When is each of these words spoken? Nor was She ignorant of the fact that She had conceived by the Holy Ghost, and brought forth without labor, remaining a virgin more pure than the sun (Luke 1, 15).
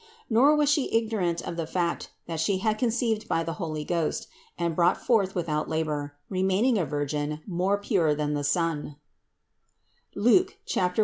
Nor 0.31 0.55
was 0.55 0.67
She 0.67 0.91
ignorant 0.91 1.43
of 1.47 1.57
the 1.57 1.67
fact 1.67 2.09
that 2.25 2.39
She 2.39 2.57
had 2.57 2.79
conceived 2.79 3.27
by 3.27 3.43
the 3.43 3.53
Holy 3.61 3.83
Ghost, 3.85 4.27
and 4.57 4.75
brought 4.75 4.97
forth 4.97 5.35
without 5.35 5.69
labor, 5.69 6.15
remaining 6.27 6.79
a 6.79 6.85
virgin 6.85 7.41
more 7.45 7.77
pure 7.77 8.15
than 8.15 8.33
the 8.33 8.43
sun 8.43 8.95
(Luke 10.15 10.57
1, 10.75 10.89
15). 10.93 10.93